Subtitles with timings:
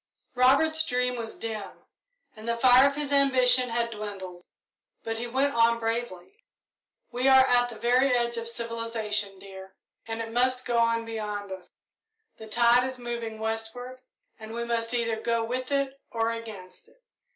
[0.33, 1.85] Robert's dream was dim
[2.35, 4.43] and the fire of his ambition had dwindled,
[5.03, 6.41] but he went on bravely.
[7.11, 9.75] "We are at the very edge of civilisation, dear,
[10.07, 11.69] and it must go on beyond us.
[12.37, 14.01] The tide is moving westward,
[14.39, 17.03] and we must either go with it or against it.